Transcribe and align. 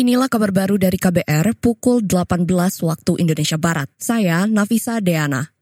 Inilah 0.00 0.32
kabar 0.32 0.48
baru 0.48 0.80
dari 0.80 0.96
KBR 0.96 1.60
pukul 1.60 2.00
18 2.00 2.48
waktu 2.88 3.20
Indonesia 3.20 3.60
Barat. 3.60 3.84
Saya 4.00 4.48
Nafisa 4.48 4.96
Deana. 4.96 5.52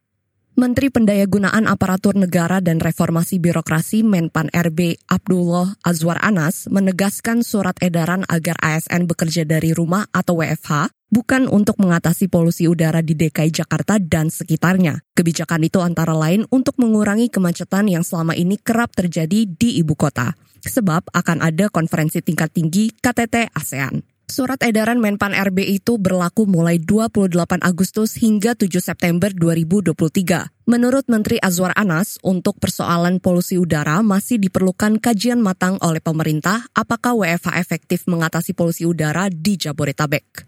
Menteri 0.54 0.94
Pendayagunaan 0.94 1.66
Aparatur 1.66 2.14
Negara 2.14 2.62
dan 2.62 2.78
Reformasi 2.78 3.42
Birokrasi 3.42 4.06
Menpan 4.06 4.46
RB 4.54 4.94
Abdullah 5.10 5.74
Azwar 5.82 6.22
Anas 6.22 6.70
menegaskan 6.70 7.42
surat 7.42 7.74
edaran 7.82 8.22
agar 8.30 8.54
ASN 8.62 9.10
bekerja 9.10 9.42
dari 9.42 9.74
rumah 9.74 10.06
atau 10.14 10.38
WFH 10.38 10.86
bukan 11.10 11.50
untuk 11.50 11.74
mengatasi 11.82 12.30
polusi 12.30 12.70
udara 12.70 13.02
di 13.02 13.18
DKI 13.18 13.50
Jakarta 13.50 13.98
dan 13.98 14.30
sekitarnya. 14.30 15.02
Kebijakan 15.18 15.66
itu 15.66 15.82
antara 15.82 16.14
lain 16.14 16.46
untuk 16.54 16.78
mengurangi 16.78 17.26
kemacetan 17.26 17.90
yang 17.90 18.06
selama 18.06 18.38
ini 18.38 18.54
kerap 18.54 18.94
terjadi 18.94 19.50
di 19.50 19.82
ibu 19.82 19.98
kota. 19.98 20.30
Sebab 20.62 21.10
akan 21.10 21.42
ada 21.42 21.66
konferensi 21.74 22.22
tingkat 22.22 22.54
tinggi 22.54 22.94
KTT 22.94 23.50
ASEAN. 23.50 24.07
Surat 24.28 24.60
edaran 24.60 25.00
Menpan 25.00 25.32
RB 25.32 25.64
itu 25.80 25.96
berlaku 25.96 26.44
mulai 26.44 26.76
28 26.76 27.64
Agustus 27.64 28.12
hingga 28.20 28.52
7 28.52 28.76
September 28.76 29.32
2023. 29.32 30.68
Menurut 30.68 31.08
Menteri 31.08 31.40
Azwar 31.40 31.72
Anas, 31.72 32.20
untuk 32.20 32.60
persoalan 32.60 33.24
polusi 33.24 33.56
udara 33.56 34.04
masih 34.04 34.36
diperlukan 34.36 35.00
kajian 35.00 35.40
matang 35.40 35.80
oleh 35.80 36.04
pemerintah 36.04 36.68
apakah 36.76 37.16
WFH 37.16 37.56
efektif 37.56 38.04
mengatasi 38.04 38.52
polusi 38.52 38.84
udara 38.84 39.32
di 39.32 39.56
Jabodetabek. 39.56 40.44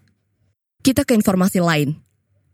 Kita 0.85 1.01
ke 1.01 1.17
informasi 1.17 1.57
lain. 1.57 1.97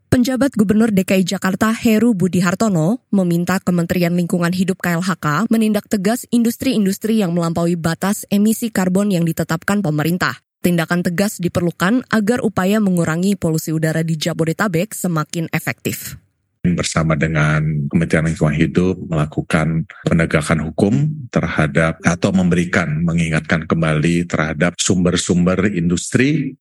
Penjabat 0.08 0.56
Gubernur 0.56 0.96
DKI 0.96 1.28
Jakarta 1.28 1.76
Heru 1.76 2.16
Budi 2.16 2.40
Hartono 2.40 3.04
meminta 3.12 3.60
Kementerian 3.60 4.16
Lingkungan 4.16 4.56
Hidup 4.56 4.80
KLHK 4.80 5.52
menindak 5.52 5.92
tegas 5.92 6.24
industri-industri 6.32 7.20
yang 7.20 7.36
melampaui 7.36 7.76
batas 7.76 8.24
emisi 8.32 8.72
karbon 8.72 9.12
yang 9.12 9.28
ditetapkan 9.28 9.84
pemerintah. 9.84 10.47
Tindakan 10.68 11.00
tegas 11.00 11.40
diperlukan 11.40 12.04
agar 12.12 12.44
upaya 12.44 12.84
mengurangi 12.84 13.40
polusi 13.40 13.72
udara 13.72 14.04
di 14.04 14.20
Jabodetabek 14.20 14.92
semakin 14.92 15.48
efektif 15.56 16.20
bersama 16.68 17.16
dengan 17.16 17.88
Kementerian 17.88 18.28
Lingkungan 18.28 18.52
Hidup 18.52 19.00
melakukan 19.08 19.88
penegakan 20.04 20.68
hukum 20.68 21.24
terhadap 21.32 22.04
atau 22.04 22.36
memberikan 22.36 23.00
mengingatkan 23.00 23.64
kembali 23.64 24.28
terhadap 24.28 24.76
sumber-sumber 24.76 25.72
industri. 25.72 26.60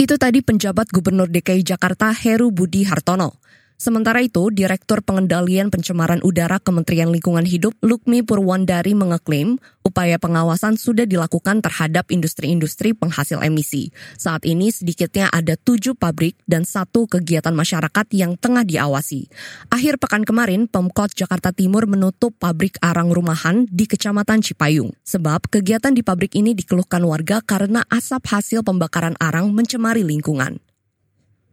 Itu 0.00 0.16
tadi 0.16 0.40
penjabat 0.40 0.88
Gubernur 0.88 1.28
DKI 1.28 1.68
Jakarta 1.68 2.16
Heru 2.16 2.48
Budi 2.48 2.88
Hartono. 2.88 3.44
Sementara 3.74 4.22
itu, 4.22 4.54
Direktur 4.54 5.02
Pengendalian 5.02 5.66
Pencemaran 5.66 6.22
Udara 6.22 6.62
Kementerian 6.62 7.10
Lingkungan 7.10 7.42
Hidup 7.42 7.74
Lukmi 7.82 8.22
Purwandari 8.22 8.94
mengeklaim 8.94 9.58
upaya 9.82 10.16
pengawasan 10.16 10.78
sudah 10.78 11.04
dilakukan 11.04 11.58
terhadap 11.58 12.08
industri-industri 12.14 12.94
penghasil 12.94 13.42
emisi. 13.42 13.90
Saat 14.14 14.46
ini 14.46 14.70
sedikitnya 14.70 15.26
ada 15.28 15.58
tujuh 15.58 15.98
pabrik 15.98 16.38
dan 16.46 16.62
satu 16.62 17.10
kegiatan 17.10 17.50
masyarakat 17.50 18.06
yang 18.14 18.38
tengah 18.38 18.62
diawasi. 18.62 19.26
Akhir 19.74 19.98
pekan 19.98 20.22
kemarin, 20.22 20.70
Pemkot 20.70 21.10
Jakarta 21.12 21.50
Timur 21.50 21.90
menutup 21.90 22.30
pabrik 22.38 22.78
arang 22.78 23.10
rumahan 23.10 23.66
di 23.66 23.90
Kecamatan 23.90 24.38
Cipayung. 24.40 24.94
Sebab 25.02 25.50
kegiatan 25.50 25.90
di 25.90 26.06
pabrik 26.06 26.38
ini 26.38 26.54
dikeluhkan 26.54 27.02
warga 27.02 27.42
karena 27.42 27.82
asap 27.90 28.22
hasil 28.30 28.60
pembakaran 28.62 29.18
arang 29.18 29.50
mencemari 29.50 30.06
lingkungan. 30.06 30.62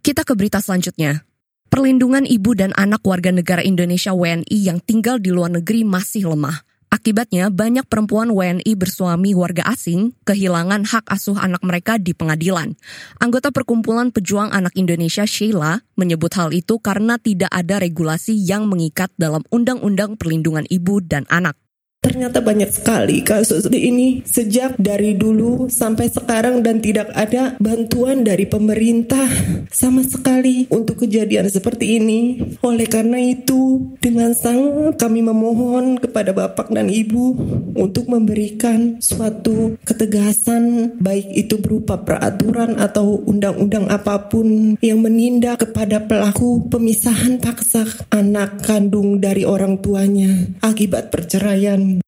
Kita 0.06 0.22
ke 0.22 0.38
berita 0.38 0.62
selanjutnya. 0.62 1.31
Perlindungan 1.72 2.28
ibu 2.28 2.52
dan 2.52 2.76
anak 2.76 3.00
warga 3.08 3.32
negara 3.32 3.64
Indonesia 3.64 4.12
WNI 4.12 4.58
yang 4.60 4.84
tinggal 4.84 5.24
di 5.24 5.32
luar 5.32 5.56
negeri 5.56 5.88
masih 5.88 6.28
lemah. 6.28 6.68
Akibatnya, 6.92 7.48
banyak 7.48 7.88
perempuan 7.88 8.28
WNI 8.28 8.76
bersuami 8.76 9.32
warga 9.32 9.64
asing 9.72 10.12
kehilangan 10.28 10.84
hak 10.84 11.08
asuh 11.08 11.40
anak 11.40 11.64
mereka 11.64 11.96
di 11.96 12.12
pengadilan. 12.12 12.76
Anggota 13.24 13.56
Perkumpulan 13.56 14.12
Pejuang 14.12 14.52
Anak 14.52 14.76
Indonesia 14.76 15.24
Sheila 15.24 15.80
menyebut 15.96 16.36
hal 16.36 16.52
itu 16.52 16.76
karena 16.84 17.16
tidak 17.16 17.48
ada 17.56 17.80
regulasi 17.80 18.36
yang 18.36 18.68
mengikat 18.68 19.08
dalam 19.16 19.48
Undang-Undang 19.48 20.20
Perlindungan 20.20 20.68
Ibu 20.68 21.08
dan 21.08 21.24
Anak. 21.32 21.56
Ternyata 22.02 22.42
banyak 22.42 22.74
sekali 22.74 23.22
kasus 23.22 23.70
ini 23.70 24.26
sejak 24.26 24.74
dari 24.82 25.14
dulu 25.14 25.70
sampai 25.70 26.10
sekarang 26.10 26.66
dan 26.66 26.82
tidak 26.82 27.14
ada 27.14 27.54
bantuan 27.62 28.26
dari 28.26 28.50
pemerintah 28.50 29.30
sama 29.70 30.02
sekali 30.02 30.66
untuk 30.74 31.06
kejadian 31.06 31.46
seperti 31.54 32.02
ini. 32.02 32.42
Oleh 32.66 32.90
karena 32.90 33.22
itu, 33.22 33.94
dengan 34.02 34.34
sangat 34.34 34.98
kami 34.98 35.22
memohon 35.22 36.02
kepada 36.02 36.34
Bapak 36.34 36.74
dan 36.74 36.90
Ibu 36.90 37.38
untuk 37.78 38.10
memberikan 38.10 38.98
suatu 38.98 39.78
ketegasan 39.86 40.98
baik 40.98 41.30
itu 41.38 41.62
berupa 41.62 42.02
peraturan 42.02 42.82
atau 42.82 43.22
undang-undang 43.30 43.86
apa 43.94 44.26
pun 44.26 44.74
yang 44.82 45.06
menindak 45.06 45.70
kepada 45.70 46.02
pelaku 46.02 46.66
pemisahan 46.66 47.38
paksa 47.38 47.86
anak 48.10 48.66
kandung 48.66 49.22
dari 49.22 49.46
orang 49.46 49.78
tuanya 49.86 50.50
akibat 50.66 51.14
perceraian 51.14 52.01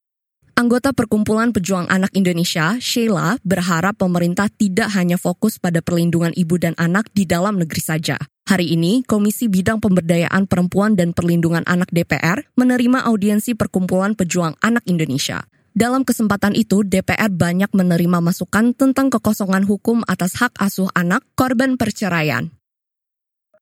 Anggota 0.53 0.93
Perkumpulan 0.93 1.49
Pejuang 1.49 1.89
Anak 1.89 2.13
Indonesia, 2.13 2.77
Sheila, 2.77 3.41
berharap 3.41 3.97
pemerintah 3.97 4.53
tidak 4.53 4.93
hanya 4.93 5.17
fokus 5.17 5.57
pada 5.57 5.81
perlindungan 5.81 6.29
ibu 6.37 6.61
dan 6.61 6.77
anak 6.77 7.09
di 7.09 7.25
dalam 7.25 7.57
negeri 7.57 7.81
saja. 7.81 8.21
Hari 8.45 8.77
ini, 8.77 9.01
Komisi 9.01 9.49
Bidang 9.49 9.81
Pemberdayaan 9.81 10.45
Perempuan 10.45 10.93
dan 10.93 11.17
Perlindungan 11.17 11.65
Anak 11.65 11.89
DPR 11.89 12.45
menerima 12.53 13.01
audiensi 13.01 13.57
Perkumpulan 13.57 14.13
Pejuang 14.13 14.53
Anak 14.61 14.85
Indonesia. 14.85 15.41
Dalam 15.73 16.05
kesempatan 16.05 16.53
itu, 16.53 16.85
DPR 16.85 17.33
banyak 17.33 17.73
menerima 17.73 18.21
masukan 18.21 18.77
tentang 18.77 19.09
kekosongan 19.09 19.65
hukum 19.65 20.05
atas 20.05 20.37
hak 20.37 20.53
asuh 20.61 20.93
anak 20.93 21.25
korban 21.33 21.81
perceraian. 21.81 22.53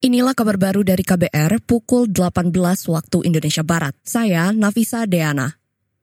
Inilah 0.03 0.35
kabar 0.35 0.59
baru 0.59 0.84
dari 0.84 1.08
KBR 1.08 1.63
pukul 1.63 2.12
18 2.12 2.52
waktu 2.91 3.18
Indonesia 3.23 3.63
Barat. 3.63 3.96
Saya 4.03 4.52
Nafisa 4.52 5.08
Deana. 5.08 5.61